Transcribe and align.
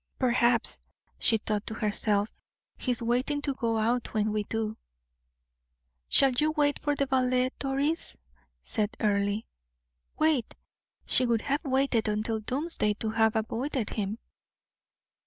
"Perhaps," 0.17 0.79
she 1.19 1.37
thought 1.37 1.67
to 1.67 1.75
herself, 1.75 2.33
"he 2.75 2.89
is 2.91 3.03
waiting 3.03 3.39
to 3.43 3.53
go 3.53 3.77
out 3.77 4.15
when 4.15 4.31
we 4.31 4.41
do." 4.45 4.75
"Shall 6.09 6.31
you 6.31 6.49
wait 6.57 6.79
for 6.79 6.95
the 6.95 7.05
ballet, 7.05 7.51
Doris?" 7.59 8.17
said 8.63 8.97
Earle. 8.99 9.41
Wait! 10.17 10.55
She 11.05 11.27
would 11.27 11.43
have 11.43 11.63
waited 11.63 12.07
until 12.07 12.39
doomsday 12.39 12.95
to 12.95 13.11
have 13.11 13.35
avoided 13.35 13.91
him. 13.91 14.17